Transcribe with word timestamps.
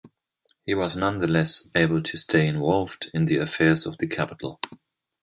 He 0.65 0.73
was 0.73 0.95
nonetheless 0.95 1.69
able 1.75 2.01
to 2.01 2.17
stay 2.17 2.47
involved 2.47 3.11
in 3.13 3.25
the 3.25 3.37
affairs 3.37 3.85
of 3.85 3.99
the 3.99 4.07
capital. 4.07 4.59